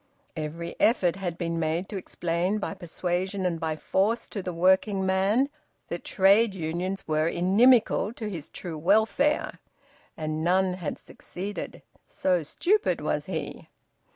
[0.35, 5.05] Every effort had been made to explain by persuasion and by force to the working
[5.05, 5.49] man
[5.89, 9.59] that trade unions were inimical to his true welfare,
[10.17, 13.69] and none had succeeded, so stupid was he.